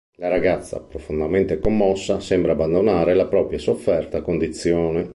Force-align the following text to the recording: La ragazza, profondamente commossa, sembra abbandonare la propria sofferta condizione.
La 0.15 0.29
ragazza, 0.29 0.81
profondamente 0.81 1.59
commossa, 1.59 2.19
sembra 2.19 2.53
abbandonare 2.53 3.13
la 3.13 3.27
propria 3.27 3.59
sofferta 3.59 4.23
condizione. 4.23 5.09